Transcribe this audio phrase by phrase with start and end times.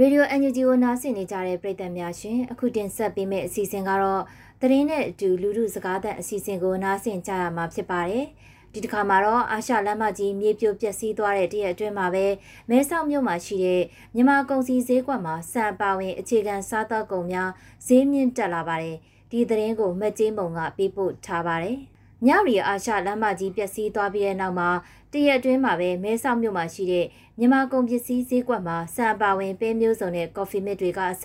[0.00, 4.22] ရေဒီယို NUG ကိုနားဆင်နေကြတဲ့ပရိသတ်များရှင်အခုတင်ဆက်ပေးမယ့်အစီအစဉ်ကတော့
[4.60, 8.26] သတင်းနဲ့အတူလူလူစကားသံအစီအစဉ်ကိုနားဆင်ကြရမှာဖြစ်ပါတယ်
[8.72, 12.26] ဒီတစ်ခါမှာတော့အာရှလမ်းမကြီးမြေပြိုပျက်စီးသွားတဲ့တရက်အတွင်းမှာပဲ
[12.68, 13.82] မဲဆောက်မြို့မှာရှိတဲ့
[14.14, 17.50] မြန်မာကုန်စည်ဈေးကွက်မှာစံပါဝင်အခြေခံစားသောက်ကုန်များ
[17.86, 18.96] ဈေးမြင့်တက်လာပါတယ်
[19.30, 21.78] ဒီသတင်းကိုမက်ကျင်းမုံကပေးပို့ထားပါတယ်
[22.26, 24.70] ညရီအာရှလမ်းမကြီးပျက်စီးသွားပြီးတဲ့နောက်မှာ
[25.12, 27.06] တရက်အတွင်းမှာပဲမဲဆောက်မြို့မှာရှိတဲ့
[27.38, 31.24] မြန်မာကုန်ပစ္စည်းဈေးကွက်မှာစံပါဝင်ပဲမျိုးစုံနဲ့ကော်ဖီမစ်တွေကအစ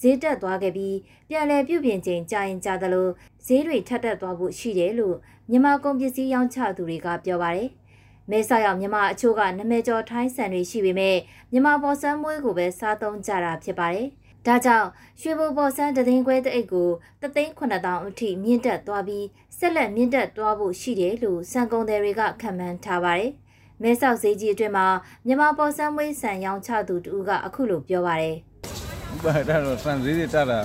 [0.00, 0.96] ဈေးတက်သွားခဲ့ပြီး
[1.28, 3.08] ပြန်လည်ပြုပြင်ချိန်ကြာရင်ကြာသလို
[3.46, 5.16] ဈေးတွေထပ်တက်သွားဖို့ရှိတယ်လို့
[5.50, 7.70] မြန်မာကုန်ပစ္စည်းရောင်းချသူတွေကပြောပါတယ်။
[8.30, 11.16] မဲဆောက်ရောက်မြန်မာအချို့ကနမဲကျော်ထိုင်းဆန်တွေရှိပေမဲ့
[11.52, 14.08] မြန်မာပေါ်ဆန်းမွေးကိုပဲစားသုံးကြတာဖြစ်ပါတယ်။
[14.46, 14.88] ဒါကြောင့်
[15.20, 16.88] ရွှေဘိုပေါ်ဆန်းတသိန်းခွဲတအိတ်ကို
[17.22, 19.26] တသိန်း9000အထိမြင့်တက်သွားပြီး
[19.58, 23.30] ဆက်လက်မြင့်တက်သွားဖို့ရှိတယ်လို့စံကုန်သည်တွေကခန့်မှန်းထားပါတယ်။
[23.82, 24.86] မဲဆောက်ဈေးကြီးအတွင်းမှာ
[25.26, 28.36] မြန်မာပေါ်ဆန်းမွေးဆန်ရောင်းချသူတူကအခုလိုပြောပါတယ်။
[29.24, 30.60] ဘာဒါတော့ဆန်ဈေးတွေတက်တာ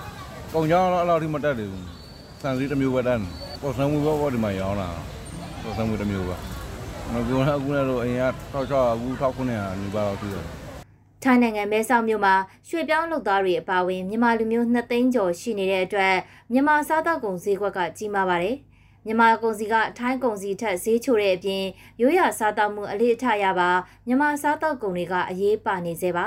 [0.54, 1.84] ။ကုန်ကြောင်းတော့အဲ့လောက်ထိမတက်သေးဘူး။
[2.40, 4.88] ဆန်ဈေးတစ်မျိုးပဲတက်တယ်။ပေါ်ဆန်းမွေးဘောဒီမှာရောင်းလာ။
[5.62, 6.36] ပေါ်ဆန်းမွေးတစ်မျိုးပဲ။
[7.12, 10.46] ငါပြောတာအခုလည်းတော့အရင်က66အခု1900နီးပါးတော့ရှိတယ်။
[11.24, 12.34] ထိုင်းနိုင်ငံမဲဆောက်မြို့မှာ
[12.68, 16.14] ရွှေပြောင်းလုပ်သားတွေအပါအဝင်မြန်မာလူမျိုး2သိန်းကျော်ရှိနေတဲ့အတွက်
[16.52, 18.56] မြန်မာစားသောက်ကုန်ဈေးကွက်ကကြီးမားပါတယ်။
[19.06, 21.64] မြန်မာကုန်စီကထိုင်းကုန်စီထက်ဈေးချိုတဲ့အပြင်
[22.00, 23.70] ရိုးရာစားတောက်မှုအလေးအထရပါ
[24.06, 26.26] မြန်မာစားတောက်ကုန်တွေကအရေးပါနေစေပါ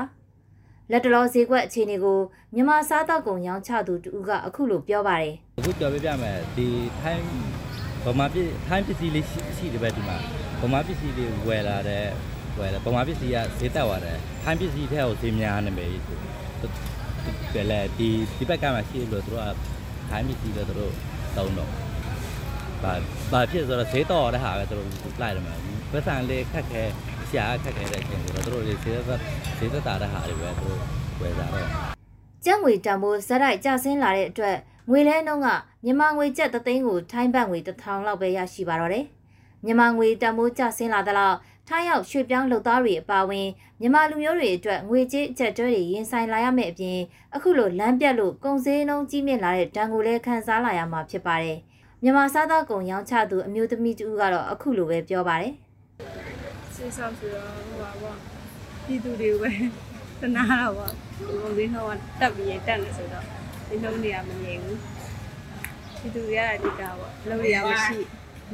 [0.91, 2.19] လက်တလောဈေးကွက်အခြေအနေကို
[2.53, 6.67] မြန်မာစားတောက်ကုန်ရောင်းချသူတူကအခုလိုပြောပါတယ်အခုပြောပြပြမယ်ဒီ
[7.01, 7.25] ထိုင်း
[8.05, 9.25] ဗမာပြည်ထိုင်းပစ္စည်းလေး
[9.57, 10.17] ရှိတယ်ပဲဒီမှာ
[10.61, 12.05] ဗမာပစ္စည်းလေးဝယ်လာတဲ့
[12.59, 19.53] ဝယ်လာဗမာပစ္စည်းကဈေးတက်သွားတယ်ထိုင်းပစ္စည်းထဲကိုဈေးများနေမယ်ဒီလေဒီဒီဘက်ကမှရှိလို့တို့က
[20.09, 20.93] ထိုင်းပစ္စည်းလည်းတို့
[21.37, 21.71] သုံးတော့
[22.83, 22.93] ဘာ
[23.31, 24.83] ဘာဖြစ်ဆိုတော့ဈေးတော့တဲ့ဟာပဲတို့
[25.21, 25.55] လိုက်တယ်မှာ
[25.91, 26.83] ပတ်စံလေးခက်ခဲ
[27.29, 29.19] ရှာခက်ခဲတဲ့အချိန်ဆိုတော့တို့တွေဈေးသက်
[29.57, 30.77] ဈေးသက်တာတဲ့ဟာတွေပဲတို့
[31.21, 31.67] ဝယ်စားတော့
[32.45, 34.57] ကျပ်ငွေတန်ဖိုးဇက်တိုက်ကျဆင်းလာတဲ့အတွက်
[34.89, 35.47] ငွေလဲနှုန်းက
[35.83, 39.05] မြန်မာငွေကျပ်3သိန်းကိုထိုင်းဘတ်ငွေ1000လောက်ပဲရရှိပါတော့တယ်။
[39.65, 43.47] မြန်မာငွေတန်ဖိုးကျဆင်းလာသလောက် ထိုင်းရောက်ရွှေပြောင်းလုပ်သားတွေအပါအဝင်
[43.79, 46.97] မြန်မာလူမျိုးတွေအတွက်ငွေကြေးအကျပ်တွဲတွေရင်ဆိုင်လာရမယ့်အပြင်
[47.35, 51.57] အခုလိုလမ်းပြတ်လို့ကုန်စည်နှုန်းကြီးမြင့်လာတဲ့ဒဏ်ကိုလည်းခံစားလာရမှာဖြစ်ပါတယ်။
[52.03, 55.53] မြန်မာစားသောက်ကုန်ရောင်းချသူအမျိုးသမီးတူကတော့အခုလိုပဲပြောပါတယ်။
[56.75, 58.15] စေဆောက်ဆိုတော့ဟိုပါပေါ့
[58.85, 59.51] ပြည်သူတွေပဲ
[60.21, 60.91] တနာတော့ပေါ့
[61.41, 63.25] ကုန်စည်နှုန်းကတက်ပြီးတက်နေဆိုတော့
[63.67, 64.79] ဒီနှုန်းတွေကမငြိမ်ဘူး
[65.99, 67.97] ပြည်သူတွေကတိတာပေါ့လုံးတွေကမရှိ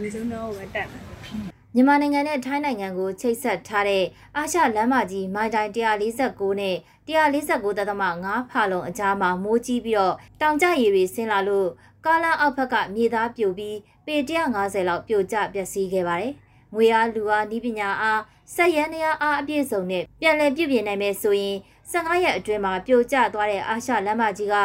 [0.01, 4.03] ဒီစုံတော့ပဲတက်တယ် မြန်မာနိုင်ငံနဲ့ထိုင်းနိုင်ငံကိုချိတ်ဆက်ထားတဲ့
[4.37, 6.75] အာရှလမ်းမကြီးမိုင်တိုင်149နဲ့
[7.07, 11.69] 149.5ဖာလုံအကြားမှာမိုးကြီးပြီးတော့တောင်ကျရေတွေဆင်းလာလို့
[12.05, 16.33] ကားလမ်းအောက်ဘက်ကမြေသားပြိုပြီးပေ150လောက်ပြိုကျပျက်စီးခဲ့ပါတယ်။
[16.73, 18.21] ငွေအားလူအားဤပညာအား
[18.55, 21.57] စက်ရန်တရားအားအပြည့်စုံနဲ့ပြန်လည်ပြုပြင်နိုင်မယ်ဆိုရင်
[21.91, 24.55] 15ရက်အတွင်းမှာပြိုကျသွားတဲ့အာရှလမ်းမကြီးက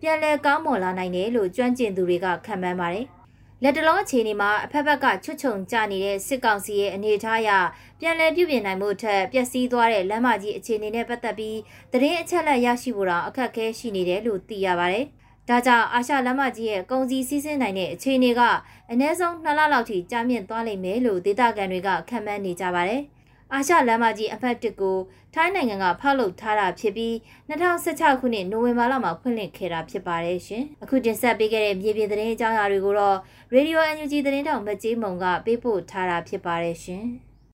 [0.00, 3.06] ပြန်လည်ကောင်းမွန်လာနိုင်တယ်လို့ကျွမ်းကျင်သူတွေကခန့်မှန်းပါတယ်။
[3.62, 7.50] လက်တလုံးအခြေအနေမှာအဖက်ဖက်ကချွတ်ချုံကျနေတဲ့စစ်ကောင်စီရဲ့အနေအထားအရ
[8.00, 11.58] ပြန်လည်ပြုပြင်နိုင်မှုထက်ပျက်စီးသွားတဲ့လမ်းမကြီးအခြေအနေနဲ့ပတ်သက်ပြီး
[11.92, 15.04] သတင်းအချက်အလက်ရရှိဖို့တော့အခက်အခဲရှိနေတယ်လို့သိရပါတယ်။
[15.48, 18.40] ဒါကြောင့်အာရှလမ်းမကြီးရဲ့ကုန်စည်စည်းစိမ်နိုင်တဲ့အခြေအနေက
[18.90, 23.02] အနည်းဆုံး2လလောက်ထိကြာမြင့်သွားလိမ့်မယ်လို့ဒေသခံတွေကခန့်မှန်းနေကြပါတယ်။
[23.54, 24.98] အာရှလမ်းမကြီးအဖက်တစ်ကို
[25.34, 27.12] ထိုင်းနိုင်ငံကဖောက်လုပ်ထားတာဖြစ်ပြီး
[27.48, 33.18] 2016ခုနှစ်နိုဝင်ဘာလမှာဖွင့်လှစ်ခဲ့တာဖြစ်ပါတယ်ရှင်။အခုတင်ဆက်ပေးခဲ့တဲ့မြေပြင်သတင်းအကြောင်းအရာတွေကိုတော့
[33.54, 37.06] Radio NUG သတင်းတောင်မကြေးမုံကပေးပို့ထားတာဖြစ်ပါတယ်ရှင်။